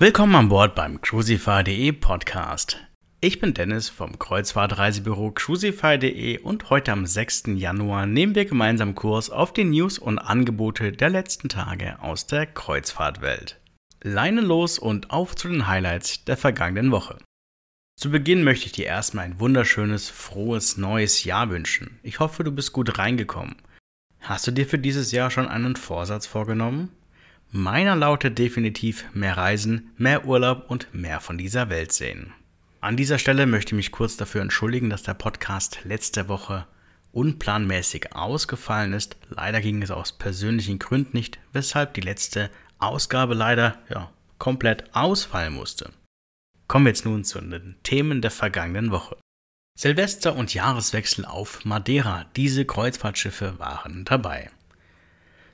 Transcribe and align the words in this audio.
Willkommen 0.00 0.36
an 0.36 0.48
Bord 0.48 0.76
beim 0.76 1.00
Crucify.de 1.00 1.90
Podcast. 1.90 2.78
Ich 3.20 3.40
bin 3.40 3.52
Dennis 3.52 3.88
vom 3.88 4.16
Kreuzfahrtreisebüro 4.16 5.32
Crucify.de 5.32 6.38
und 6.38 6.70
heute 6.70 6.92
am 6.92 7.04
6. 7.04 7.46
Januar 7.56 8.06
nehmen 8.06 8.36
wir 8.36 8.44
gemeinsam 8.44 8.94
Kurs 8.94 9.28
auf 9.28 9.52
die 9.52 9.64
News 9.64 9.98
und 9.98 10.20
Angebote 10.20 10.92
der 10.92 11.10
letzten 11.10 11.48
Tage 11.48 12.00
aus 12.00 12.28
der 12.28 12.46
Kreuzfahrtwelt. 12.46 13.58
Leine 14.00 14.40
los 14.40 14.78
und 14.78 15.10
auf 15.10 15.34
zu 15.34 15.48
den 15.48 15.66
Highlights 15.66 16.24
der 16.24 16.36
vergangenen 16.36 16.92
Woche. 16.92 17.18
Zu 17.96 18.12
Beginn 18.12 18.44
möchte 18.44 18.66
ich 18.66 18.72
dir 18.72 18.86
erstmal 18.86 19.24
ein 19.24 19.40
wunderschönes, 19.40 20.10
frohes 20.10 20.76
neues 20.76 21.24
Jahr 21.24 21.50
wünschen. 21.50 21.98
Ich 22.04 22.20
hoffe, 22.20 22.44
du 22.44 22.52
bist 22.52 22.72
gut 22.72 22.98
reingekommen. 22.98 23.56
Hast 24.20 24.46
du 24.46 24.52
dir 24.52 24.66
für 24.66 24.78
dieses 24.78 25.10
Jahr 25.10 25.32
schon 25.32 25.48
einen 25.48 25.74
Vorsatz 25.74 26.28
vorgenommen? 26.28 26.92
Meiner 27.50 27.96
lautet 27.96 28.38
definitiv 28.38 29.06
mehr 29.14 29.36
Reisen, 29.38 29.90
mehr 29.96 30.26
Urlaub 30.26 30.70
und 30.70 30.92
mehr 30.92 31.20
von 31.20 31.38
dieser 31.38 31.70
Welt 31.70 31.92
sehen. 31.92 32.34
An 32.80 32.96
dieser 32.96 33.18
Stelle 33.18 33.46
möchte 33.46 33.70
ich 33.70 33.76
mich 33.76 33.90
kurz 33.90 34.18
dafür 34.18 34.42
entschuldigen, 34.42 34.90
dass 34.90 35.02
der 35.02 35.14
Podcast 35.14 35.80
letzte 35.84 36.28
Woche 36.28 36.66
unplanmäßig 37.12 38.14
ausgefallen 38.14 38.92
ist. 38.92 39.16
Leider 39.30 39.62
ging 39.62 39.82
es 39.82 39.90
aus 39.90 40.12
persönlichen 40.12 40.78
Gründen 40.78 41.16
nicht, 41.16 41.38
weshalb 41.52 41.94
die 41.94 42.02
letzte 42.02 42.50
Ausgabe 42.78 43.32
leider 43.32 43.78
ja, 43.88 44.10
komplett 44.38 44.94
ausfallen 44.94 45.54
musste. 45.54 45.90
Kommen 46.68 46.84
wir 46.84 46.90
jetzt 46.90 47.06
nun 47.06 47.24
zu 47.24 47.40
den 47.40 47.76
Themen 47.82 48.20
der 48.20 48.30
vergangenen 48.30 48.90
Woche. 48.90 49.16
Silvester 49.74 50.36
und 50.36 50.52
Jahreswechsel 50.52 51.24
auf 51.24 51.64
Madeira. 51.64 52.26
Diese 52.36 52.66
Kreuzfahrtschiffe 52.66 53.58
waren 53.58 54.04
dabei. 54.04 54.50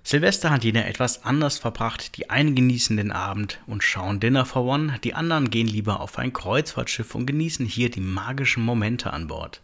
Silvester 0.07 0.51
hat 0.51 0.65
jeder 0.65 0.85
etwas 0.87 1.25
anders 1.25 1.59
verbracht. 1.59 2.19
Die 2.19 2.29
einen 2.29 2.55
genießen 2.55 2.99
den 2.99 3.11
Abend 3.11 3.59
und 3.67 3.83
schauen 3.83 4.21
Dinner 4.21 4.45
for 4.45 4.67
One, 4.67 4.99
die 5.03 5.15
anderen 5.15 5.49
gehen 5.49 5.67
lieber 5.67 6.01
auf 6.01 6.19
ein 6.19 6.35
Kreuzfahrtschiff 6.35 7.15
und 7.15 7.25
genießen 7.25 7.65
hier 7.65 7.91
die 7.91 8.03
magischen 8.03 8.63
Momente 8.63 9.15
an 9.15 9.29
Bord. 9.29 9.63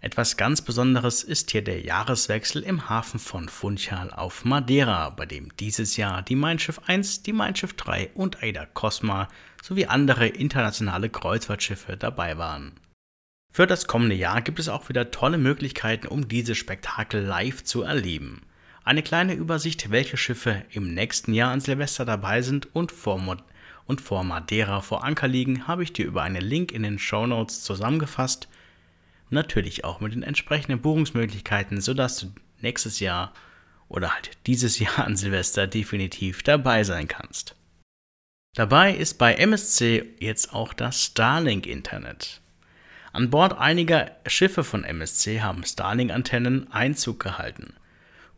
Etwas 0.00 0.38
ganz 0.38 0.62
Besonderes 0.62 1.24
ist 1.24 1.50
hier 1.50 1.62
der 1.62 1.80
Jahreswechsel 1.80 2.62
im 2.62 2.88
Hafen 2.88 3.20
von 3.20 3.50
Funchal 3.50 4.10
auf 4.10 4.46
Madeira, 4.46 5.10
bei 5.10 5.26
dem 5.26 5.54
dieses 5.56 5.98
Jahr 5.98 6.22
die 6.22 6.36
Mein 6.36 6.58
Schiff 6.58 6.80
1, 6.86 7.22
die 7.22 7.34
Mein 7.34 7.54
Schiff 7.54 7.74
3 7.74 8.12
und 8.14 8.42
Aida 8.42 8.64
Cosma 8.64 9.28
sowie 9.62 9.86
andere 9.86 10.26
internationale 10.26 11.10
Kreuzfahrtschiffe 11.10 11.98
dabei 11.98 12.38
waren. 12.38 12.72
Für 13.52 13.66
das 13.66 13.86
kommende 13.86 14.14
Jahr 14.14 14.40
gibt 14.40 14.58
es 14.58 14.70
auch 14.70 14.88
wieder 14.88 15.10
tolle 15.10 15.38
Möglichkeiten, 15.38 16.06
um 16.06 16.28
dieses 16.28 16.56
Spektakel 16.56 17.22
live 17.22 17.62
zu 17.62 17.82
erleben. 17.82 18.40
Eine 18.86 19.02
kleine 19.02 19.34
Übersicht, 19.34 19.90
welche 19.90 20.16
Schiffe 20.16 20.64
im 20.70 20.94
nächsten 20.94 21.34
Jahr 21.34 21.52
an 21.52 21.60
Silvester 21.60 22.06
dabei 22.06 22.40
sind 22.40 22.74
und 22.74 22.90
vor, 22.90 23.18
Mod 23.18 23.42
und 23.84 24.00
vor 24.00 24.24
Madeira 24.24 24.80
vor 24.80 25.04
Anker 25.04 25.28
liegen, 25.28 25.66
habe 25.66 25.82
ich 25.82 25.92
dir 25.92 26.06
über 26.06 26.22
einen 26.22 26.40
Link 26.40 26.72
in 26.72 26.84
den 26.84 26.98
Show 26.98 27.26
Notes 27.26 27.62
zusammengefasst– 27.62 28.48
Natürlich 29.30 29.84
auch 29.84 30.00
mit 30.00 30.14
den 30.14 30.22
entsprechenden 30.22 30.80
Buchungsmöglichkeiten, 30.80 31.80
sodass 31.80 32.18
du 32.18 32.32
nächstes 32.60 33.00
Jahr 33.00 33.32
oder 33.88 34.14
halt 34.14 34.30
dieses 34.46 34.78
Jahr 34.78 35.04
an 35.04 35.16
Silvester 35.16 35.66
definitiv 35.66 36.42
dabei 36.42 36.84
sein 36.84 37.08
kannst. 37.08 37.56
Dabei 38.54 38.94
ist 38.94 39.18
bei 39.18 39.34
MSC 39.34 40.14
jetzt 40.18 40.54
auch 40.54 40.72
das 40.72 41.02
Starlink-Internet. 41.02 42.40
An 43.12 43.30
Bord 43.30 43.58
einiger 43.58 44.10
Schiffe 44.26 44.64
von 44.64 44.84
MSC 44.84 45.40
haben 45.40 45.64
Starlink-Antennen 45.64 46.70
Einzug 46.72 47.20
gehalten. 47.20 47.74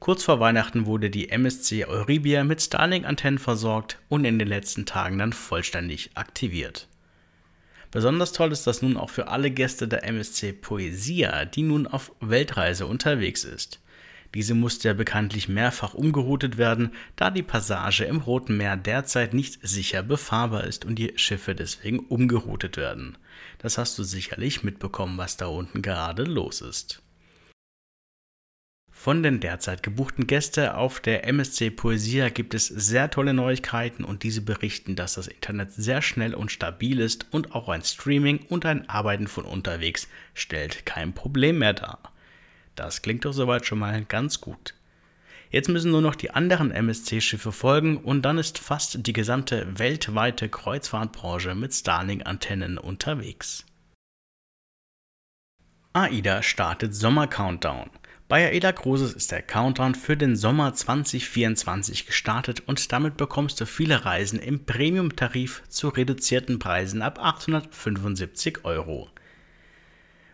Kurz 0.01 0.23
vor 0.23 0.39
Weihnachten 0.39 0.87
wurde 0.87 1.11
die 1.11 1.29
MSC 1.31 1.85
Euribia 1.85 2.45
mit 2.45 2.63
Starlink-Antennen 2.63 3.39
versorgt 3.39 3.99
und 4.09 4.25
in 4.25 4.39
den 4.39 4.49
letzten 4.49 4.87
Tagen 4.87 5.19
dann 5.19 5.33
vollständig 5.33 6.11
aktiviert. 6.15 6.89
Besonders 7.91 8.33
toll 8.33 8.53
ist 8.53 8.67
das 8.67 8.83
nun 8.83 8.97
auch 8.97 9.11
für 9.11 9.29
alle 9.29 9.51
Gäste 9.51 9.89
der 9.89 10.05
MSC 10.05 10.53
Poesia, 10.53 11.47
die 11.47 11.63
nun 11.63 11.87
auf 11.87 12.13
Weltreise 12.21 12.87
unterwegs 12.87 13.45
ist. 13.45 13.81
Diese 14.35 14.55
musste 14.55 14.89
ja 14.89 14.95
bekanntlich 14.95 15.49
mehrfach 15.49 15.95
umgeroutet 15.95 16.59
werden, 16.59 16.93
da 17.17 17.31
die 17.31 17.43
Passage 17.43 18.05
im 18.05 18.19
Roten 18.19 18.59
Meer 18.59 18.77
derzeit 18.77 19.33
nicht 19.33 19.67
sicher 19.67 20.03
befahrbar 20.03 20.65
ist 20.65 20.85
und 20.85 20.97
die 20.97 21.15
Schiffe 21.17 21.55
deswegen 21.55 22.01
umgeroutet 22.01 22.77
werden. 22.77 23.17
Das 23.57 23.79
hast 23.79 23.99
du 23.99 24.03
sicherlich 24.03 24.63
mitbekommen, 24.63 25.17
was 25.17 25.39
da 25.39 25.47
unten 25.47 25.81
gerade 25.81 26.25
los 26.25 26.61
ist. 26.61 27.03
Von 29.01 29.23
den 29.23 29.39
derzeit 29.39 29.85
gebuchten 29.85 30.27
Gästen 30.27 30.71
auf 30.71 30.99
der 30.99 31.25
MSC 31.25 31.71
Poesia 31.71 32.31
gibt 32.31 32.53
es 32.53 32.67
sehr 32.67 33.09
tolle 33.13 33.33
Neuigkeiten 33.33 34.03
und 34.03 34.25
diese 34.25 34.41
berichten, 34.41 34.97
dass 34.97 35.15
das 35.15 35.29
Internet 35.29 35.73
sehr 35.73 36.03
schnell 36.03 36.35
und 36.35 36.51
stabil 36.51 36.99
ist 36.99 37.29
und 37.31 37.55
auch 37.55 37.69
ein 37.69 37.85
Streaming 37.85 38.41
und 38.49 38.67
ein 38.67 38.89
Arbeiten 38.89 39.29
von 39.29 39.45
unterwegs 39.45 40.09
stellt 40.35 40.85
kein 40.85 41.13
Problem 41.13 41.61
mehr 41.61 41.75
dar. 41.75 42.13
Das 42.75 43.01
klingt 43.01 43.25
doch 43.25 43.33
soweit 43.33 43.67
schon 43.67 43.79
mal 43.79 44.05
ganz 44.05 44.41
gut. 44.41 44.75
Jetzt 45.53 45.69
müssen 45.69 45.93
nur 45.93 46.03
noch 46.03 46.17
die 46.17 46.33
anderen 46.33 46.73
MSC-Schiffe 46.73 47.53
folgen 47.53 47.99
und 47.99 48.23
dann 48.23 48.37
ist 48.37 48.59
fast 48.59 49.07
die 49.07 49.13
gesamte 49.13 49.79
weltweite 49.79 50.49
Kreuzfahrtbranche 50.49 51.55
mit 51.55 51.73
Starlink-Antennen 51.73 52.79
unterwegs. 52.79 53.65
AIDA 55.93 56.43
startet 56.43 56.97
Sommer-Countdown. 56.97 57.91
Bei 58.29 58.53
Aida 58.53 58.73
Cruises 58.73 59.15
ist 59.15 59.33
der 59.33 59.41
Countdown 59.41 59.95
für 59.95 60.15
den 60.15 60.37
Sommer 60.37 60.75
2024 60.75 62.05
gestartet 62.05 62.63
und 62.67 62.93
damit 62.93 63.17
bekommst 63.17 63.59
du 63.59 63.65
viele 63.65 64.05
Reisen 64.05 64.39
im 64.39 64.67
Premium-Tarif 64.67 65.63
zu 65.71 65.89
reduzierten 65.89 66.59
Preisen 66.59 67.01
ab 67.01 67.19
875 67.19 68.67
Euro. 68.67 69.09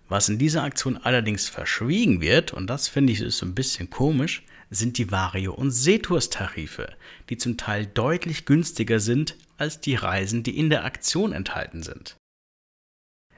Was 0.09 0.28
in 0.28 0.38
dieser 0.38 0.65
Aktion 0.65 0.97
allerdings 0.97 1.49
verschwiegen 1.49 2.21
wird, 2.21 2.53
und 2.53 2.66
das 2.66 2.88
finde 2.88 3.12
ich 3.12 3.21
ist 3.21 3.38
so 3.38 3.47
ein 3.47 3.55
bisschen 3.55 3.91
komisch, 3.91 4.43
sind 4.71 4.99
die 4.99 5.12
Vario- 5.12 5.55
und 5.55 5.71
Seetours-Tarife, 5.71 6.97
die 7.31 7.37
zum 7.37 7.56
Teil 7.56 7.87
deutlich 7.87 8.44
günstiger 8.44 8.99
sind 8.99 9.37
als 9.56 9.81
die 9.81 9.94
Reisen, 9.94 10.43
die 10.43 10.59
in 10.59 10.69
der 10.69 10.84
Aktion 10.84 11.32
enthalten 11.32 11.84
sind. 11.84 12.16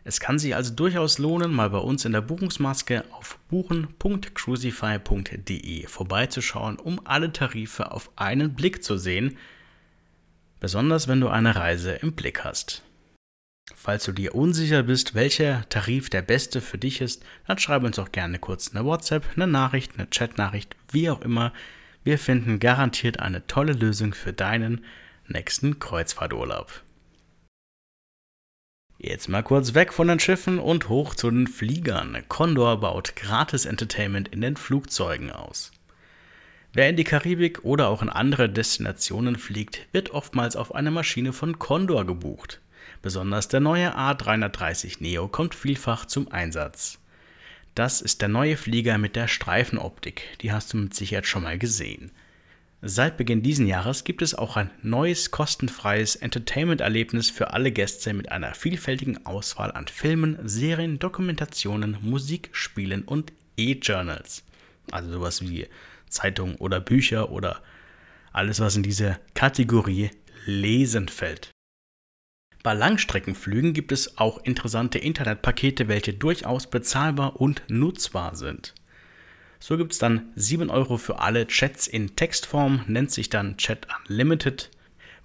Es 0.08 0.20
kann 0.20 0.38
sich 0.38 0.54
also 0.54 0.72
durchaus 0.72 1.18
lohnen, 1.18 1.52
mal 1.52 1.70
bei 1.70 1.78
uns 1.78 2.04
in 2.04 2.12
der 2.12 2.20
Buchungsmaske 2.20 3.02
auf 3.10 3.40
buchen.crucify.de 3.48 5.88
vorbeizuschauen, 5.88 6.78
um 6.78 7.04
alle 7.04 7.32
Tarife 7.32 7.90
auf 7.90 8.08
einen 8.14 8.54
Blick 8.54 8.84
zu 8.84 8.98
sehen, 8.98 9.36
besonders 10.60 11.08
wenn 11.08 11.20
du 11.20 11.26
eine 11.26 11.56
Reise 11.56 11.90
im 11.90 12.12
Blick 12.12 12.44
hast. 12.44 12.84
Falls 13.74 14.04
du 14.04 14.12
dir 14.12 14.36
unsicher 14.36 14.84
bist, 14.84 15.16
welcher 15.16 15.68
Tarif 15.70 16.08
der 16.08 16.22
beste 16.22 16.60
für 16.60 16.78
dich 16.78 17.00
ist, 17.00 17.24
dann 17.48 17.58
schreib 17.58 17.82
uns 17.82 17.98
auch 17.98 18.12
gerne 18.12 18.38
kurz 18.38 18.72
eine 18.72 18.84
WhatsApp, 18.84 19.26
eine 19.34 19.48
Nachricht, 19.48 19.98
eine 19.98 20.06
Chatnachricht, 20.06 20.76
wie 20.92 21.10
auch 21.10 21.22
immer. 21.22 21.52
Wir 22.04 22.20
finden 22.20 22.60
garantiert 22.60 23.18
eine 23.18 23.48
tolle 23.48 23.72
Lösung 23.72 24.14
für 24.14 24.32
deinen 24.32 24.84
nächsten 25.26 25.80
Kreuzfahrturlaub. 25.80 26.85
Jetzt 29.06 29.28
mal 29.28 29.44
kurz 29.44 29.74
weg 29.74 29.92
von 29.92 30.08
den 30.08 30.18
Schiffen 30.18 30.58
und 30.58 30.88
hoch 30.88 31.14
zu 31.14 31.30
den 31.30 31.46
Fliegern. 31.46 32.24
Condor 32.26 32.80
baut 32.80 33.14
gratis 33.14 33.64
Entertainment 33.64 34.26
in 34.26 34.40
den 34.40 34.56
Flugzeugen 34.56 35.30
aus. 35.30 35.70
Wer 36.72 36.88
in 36.88 36.96
die 36.96 37.04
Karibik 37.04 37.64
oder 37.64 37.86
auch 37.86 38.02
in 38.02 38.08
andere 38.08 38.50
Destinationen 38.50 39.36
fliegt, 39.36 39.86
wird 39.92 40.10
oftmals 40.10 40.56
auf 40.56 40.74
eine 40.74 40.90
Maschine 40.90 41.32
von 41.32 41.60
Condor 41.60 42.04
gebucht. 42.04 42.60
Besonders 43.00 43.46
der 43.46 43.60
neue 43.60 43.96
A330 43.96 44.96
Neo 44.98 45.28
kommt 45.28 45.54
vielfach 45.54 46.06
zum 46.06 46.32
Einsatz. 46.32 46.98
Das 47.76 48.00
ist 48.00 48.22
der 48.22 48.28
neue 48.28 48.56
Flieger 48.56 48.98
mit 48.98 49.14
der 49.14 49.28
Streifenoptik, 49.28 50.22
die 50.40 50.50
hast 50.50 50.72
du 50.72 50.78
mit 50.78 50.94
Sicherheit 50.94 51.28
schon 51.28 51.44
mal 51.44 51.58
gesehen. 51.58 52.10
Seit 52.88 53.16
Beginn 53.16 53.42
diesen 53.42 53.66
Jahres 53.66 54.04
gibt 54.04 54.22
es 54.22 54.36
auch 54.36 54.56
ein 54.56 54.70
neues 54.80 55.32
kostenfreies 55.32 56.14
Entertainment-Erlebnis 56.14 57.30
für 57.30 57.52
alle 57.52 57.72
Gäste 57.72 58.14
mit 58.14 58.30
einer 58.30 58.54
vielfältigen 58.54 59.26
Auswahl 59.26 59.72
an 59.72 59.88
Filmen, 59.88 60.38
Serien, 60.44 61.00
Dokumentationen, 61.00 61.98
Musik, 62.00 62.50
Spielen 62.52 63.02
und 63.02 63.32
E-Journals. 63.56 64.44
Also 64.92 65.10
sowas 65.10 65.42
wie 65.42 65.66
Zeitungen 66.08 66.54
oder 66.58 66.78
Bücher 66.78 67.32
oder 67.32 67.60
alles, 68.30 68.60
was 68.60 68.76
in 68.76 68.84
diese 68.84 69.18
Kategorie 69.34 70.12
Lesen 70.44 71.08
fällt. 71.08 71.50
Bei 72.62 72.72
Langstreckenflügen 72.72 73.72
gibt 73.72 73.90
es 73.90 74.16
auch 74.16 74.44
interessante 74.44 75.00
Internetpakete, 75.00 75.88
welche 75.88 76.14
durchaus 76.14 76.70
bezahlbar 76.70 77.40
und 77.40 77.64
nutzbar 77.66 78.36
sind. 78.36 78.74
So 79.58 79.76
gibt 79.76 79.92
es 79.92 79.98
dann 79.98 80.30
7 80.36 80.70
Euro 80.70 80.96
für 80.96 81.18
alle 81.20 81.46
Chats 81.46 81.86
in 81.86 82.14
Textform, 82.16 82.84
nennt 82.86 83.10
sich 83.10 83.30
dann 83.30 83.56
Chat 83.56 83.86
Unlimited. 84.08 84.70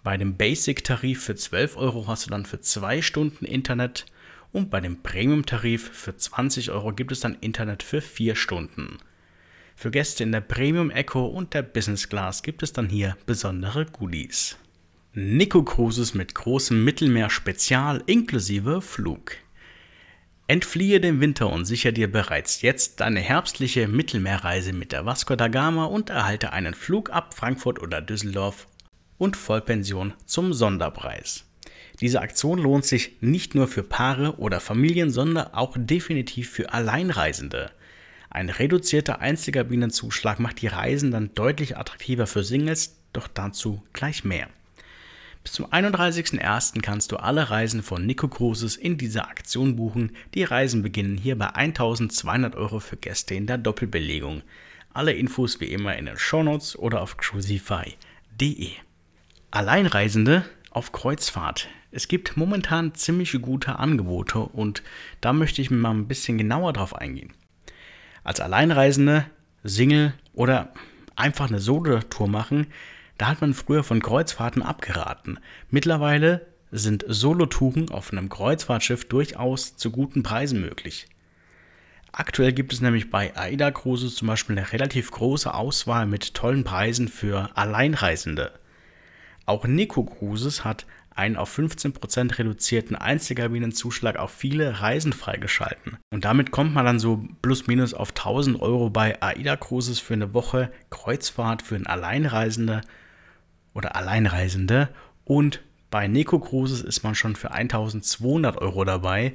Bei 0.04 0.18
dem 0.18 0.38
Basic-Tarif 0.38 1.24
für 1.24 1.36
12 1.36 1.78
Euro 1.78 2.08
hast 2.08 2.26
du 2.26 2.30
dann 2.32 2.46
für 2.46 2.60
2 2.60 3.02
Stunden 3.02 3.46
Internet 3.46 4.06
und 4.52 4.70
bei 4.70 4.82
dem 4.82 5.04
Premium-Tarif 5.04 5.92
für 5.92 6.18
20 6.18 6.72
Euro 6.72 6.94
gibt 6.94 7.12
es 7.12 7.20
dann 7.20 7.38
Internet 7.42 7.84
für 7.84 8.02
4 8.02 8.36
Stunden. 8.36 8.98
Für 9.76 9.92
Gäste 9.92 10.24
in 10.24 10.32
der 10.32 10.42
Premium 10.42 10.92
Echo 10.92 11.26
und 11.26 11.54
der 11.54 11.62
Business 11.62 12.10
Class 12.10 12.44
gibt 12.44 12.64
es 12.64 12.74
dann 12.74 12.90
hier 12.90 13.18
besondere 13.26 13.86
Goodies. 13.86 14.58
Nico 15.14 15.64
Cruises 15.64 16.14
mit 16.14 16.36
großem 16.36 16.84
Mittelmeer-Spezial 16.84 18.04
inklusive 18.06 18.82
Flug. 18.82 19.38
Entfliehe 20.52 21.00
dem 21.00 21.22
Winter 21.22 21.50
und 21.50 21.64
sichere 21.64 21.94
dir 21.94 22.12
bereits 22.12 22.62
jetzt 22.62 23.00
deine 23.00 23.22
herbstliche 23.22 23.88
Mittelmeerreise 23.88 24.74
mit 24.74 24.92
der 24.92 25.06
Vasco 25.06 25.38
da 25.38 25.48
Gama 25.48 25.86
und 25.86 26.10
erhalte 26.10 26.52
einen 26.52 26.74
Flug 26.74 27.10
ab 27.10 27.34
Frankfurt 27.34 27.82
oder 27.82 28.02
Düsseldorf 28.02 28.68
und 29.18 29.38
Vollpension 29.38 30.14
zum 30.26 30.52
Sonderpreis. 30.52 31.46
Diese 32.02 32.20
Aktion 32.20 32.60
lohnt 32.60 32.84
sich 32.84 33.22
nicht 33.22 33.56
nur 33.56 33.70
für 33.70 33.84
Paare 33.84 34.40
oder 34.40 34.60
Familien, 34.60 35.10
sondern 35.10 35.54
auch 35.54 35.78
definitiv 35.80 36.50
für 36.50 36.74
Alleinreisende. 36.74 37.72
Ein 38.30 38.50
reduzierter 38.50 39.22
Einzelkabinenzuschlag 39.22 40.42
macht 40.42 40.62
die 40.62 40.68
Reisen 40.68 41.12
dann 41.12 41.34
deutlich 41.34 41.78
attraktiver 41.78 42.28
für 42.28 42.44
Singles, 42.44 42.98
doch 43.14 43.30
dazu 43.30 43.84
gleich 43.94 44.26
mehr. 44.26 44.50
Bis 45.44 45.54
zum 45.54 45.66
31.01. 45.66 46.82
kannst 46.82 47.12
du 47.12 47.18
alle 47.18 47.50
Reisen 47.50 47.82
von 47.82 48.06
Nico 48.06 48.28
Cruises 48.28 48.76
in 48.76 48.98
dieser 48.98 49.28
Aktion 49.28 49.76
buchen. 49.76 50.16
Die 50.36 50.44
Reisen 50.44 50.84
beginnen 50.84 51.18
hier 51.18 51.36
bei 51.38 51.48
1200 51.56 52.56
Euro 52.56 52.80
für 52.80 52.96
Gäste 52.96 53.34
in 53.34 53.48
der 53.48 53.58
Doppelbelegung. 53.58 54.44
Alle 54.94 55.14
Infos 55.14 55.60
wie 55.60 55.72
immer 55.72 55.96
in 55.98 56.06
den 56.06 56.18
Shownotes 56.18 56.78
oder 56.78 57.02
auf 57.02 57.18
cruisify.de. 57.18 58.70
Alleinreisende 59.50 60.46
auf 60.70 60.92
Kreuzfahrt. 60.92 61.70
Es 61.90 62.08
gibt 62.08 62.38
momentan 62.38 62.94
ziemlich 62.94 63.36
gute 63.42 63.80
Angebote 63.80 64.40
und 64.40 64.84
da 65.22 65.34
möchte 65.34 65.62
ich 65.62 65.72
mal 65.72 65.92
ein 65.92 66.08
bisschen 66.08 66.38
genauer 66.38 66.74
drauf 66.74 66.96
eingehen. 66.96 67.34
Als 68.24 68.40
Alleinreisende, 68.40 69.26
Single 69.64 70.14
oder 70.34 70.72
einfach 71.16 71.50
eine 71.50 71.60
Solo-Tour 71.60 72.28
machen, 72.28 72.68
da 73.22 73.28
hat 73.28 73.42
man 73.42 73.54
früher 73.54 73.84
von 73.84 74.02
Kreuzfahrten 74.02 74.64
abgeraten. 74.64 75.38
Mittlerweile 75.70 76.48
sind 76.72 77.06
Solotouren 77.08 77.92
auf 77.92 78.12
einem 78.12 78.30
Kreuzfahrtschiff 78.30 79.06
durchaus 79.06 79.78
zu 79.78 79.92
guten 79.92 80.24
Preisen 80.24 80.60
möglich. 80.60 81.06
Aktuell 82.12 82.52
gibt 82.52 82.74
es 82.74 82.82
nämlich 82.82 83.12
bei 83.12 83.38
AIDA 83.38 83.70
Cruises 83.70 84.16
zum 84.16 84.28
Beispiel 84.28 84.58
eine 84.58 84.74
relativ 84.74 85.12
große 85.12 85.54
Auswahl 85.54 86.08
mit 86.08 86.34
tollen 86.34 86.64
Preisen 86.64 87.10
für 87.10 87.56
Alleinreisende. 87.56 88.54
Auch 89.46 89.68
Nico 89.68 90.04
Cruises 90.04 90.66
hat 90.66 90.88
einen 91.14 91.36
auf 91.36 91.56
15% 91.56 92.40
reduzierten 92.40 92.96
Einzelkabinenzuschlag 92.96 94.18
auf 94.18 94.32
viele 94.32 94.82
Reisen 94.82 95.14
freigeschalten. 95.14 96.00
Und 96.12 96.26
damit 96.26 96.50
kommt 96.50 96.74
man 96.74 96.86
dann 96.86 97.00
so 97.00 97.24
plus 97.44 97.68
minus 97.68 97.94
auf 97.94 98.10
1000 98.10 98.60
Euro 98.64 98.90
bei 98.90 99.22
AIDA 99.22 99.58
Cruises 99.58 100.00
für 100.00 100.16
eine 100.16 100.34
Woche 100.34 100.72
Kreuzfahrt 100.90 101.62
für 101.62 101.76
einen 101.76 101.86
Alleinreisende 101.86 102.82
oder 103.74 103.96
Alleinreisende 103.96 104.90
und 105.26 105.62
bei 105.90 106.08
Neko 106.08 106.40
Cruises 106.40 106.82
ist 106.82 107.04
man 107.04 107.16
schon 107.16 107.36
für 107.36 107.52
1200 107.52 108.58
Euro 108.58 108.86
dabei 108.86 109.34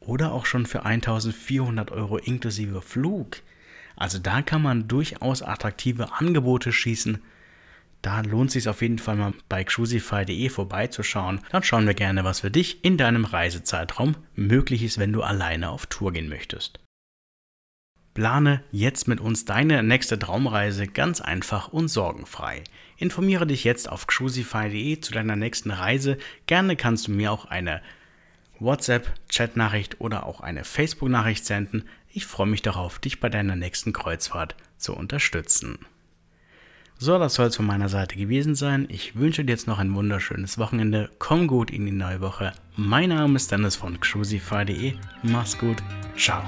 oder 0.00 0.32
auch 0.32 0.46
schon 0.46 0.66
für 0.66 0.84
1400 0.84 1.90
Euro 1.92 2.16
inklusive 2.16 2.80
Flug. 2.80 3.42
Also 3.96 4.18
da 4.18 4.42
kann 4.42 4.62
man 4.62 4.88
durchaus 4.88 5.42
attraktive 5.42 6.12
Angebote 6.12 6.72
schießen. 6.72 7.22
Da 8.02 8.20
lohnt 8.20 8.48
es 8.48 8.54
sich 8.54 8.68
auf 8.68 8.82
jeden 8.82 8.98
Fall 8.98 9.16
mal 9.16 9.32
bei 9.48 9.64
cruisify.de 9.64 10.48
vorbeizuschauen. 10.48 11.40
Dann 11.50 11.62
schauen 11.62 11.86
wir 11.86 11.94
gerne, 11.94 12.24
was 12.24 12.40
für 12.40 12.50
dich 12.50 12.84
in 12.84 12.98
deinem 12.98 13.24
Reisezeitraum 13.24 14.16
möglich 14.34 14.82
ist, 14.82 14.98
wenn 14.98 15.12
du 15.12 15.22
alleine 15.22 15.70
auf 15.70 15.86
Tour 15.86 16.12
gehen 16.12 16.28
möchtest. 16.28 16.83
Plane 18.14 18.62
jetzt 18.70 19.08
mit 19.08 19.20
uns 19.20 19.44
deine 19.44 19.82
nächste 19.82 20.18
Traumreise 20.18 20.86
ganz 20.86 21.20
einfach 21.20 21.68
und 21.68 21.88
sorgenfrei. 21.88 22.62
Informiere 22.96 23.46
dich 23.46 23.64
jetzt 23.64 23.90
auf 23.90 24.06
cruisify.de 24.06 25.00
zu 25.00 25.12
deiner 25.12 25.36
nächsten 25.36 25.72
Reise. 25.72 26.16
Gerne 26.46 26.76
kannst 26.76 27.08
du 27.08 27.12
mir 27.12 27.32
auch 27.32 27.44
eine 27.46 27.82
WhatsApp-Chat-Nachricht 28.60 30.00
oder 30.00 30.26
auch 30.26 30.40
eine 30.40 30.64
Facebook-Nachricht 30.64 31.44
senden. 31.44 31.84
Ich 32.08 32.24
freue 32.24 32.46
mich 32.46 32.62
darauf, 32.62 33.00
dich 33.00 33.18
bei 33.18 33.28
deiner 33.28 33.56
nächsten 33.56 33.92
Kreuzfahrt 33.92 34.54
zu 34.78 34.94
unterstützen. 34.94 35.78
So, 36.96 37.18
das 37.18 37.34
soll 37.34 37.48
es 37.48 37.56
von 37.56 37.66
meiner 37.66 37.88
Seite 37.88 38.14
gewesen 38.14 38.54
sein. 38.54 38.86
Ich 38.88 39.16
wünsche 39.16 39.44
dir 39.44 39.50
jetzt 39.50 39.66
noch 39.66 39.80
ein 39.80 39.92
wunderschönes 39.94 40.58
Wochenende. 40.58 41.10
Komm 41.18 41.48
gut 41.48 41.72
in 41.72 41.84
die 41.84 41.92
neue 41.92 42.20
Woche. 42.20 42.52
Mein 42.76 43.08
Name 43.08 43.34
ist 43.34 43.50
Dennis 43.50 43.74
von 43.74 43.98
cruisify.de. 43.98 44.94
Mach's 45.24 45.58
gut. 45.58 45.82
Ciao. 46.16 46.44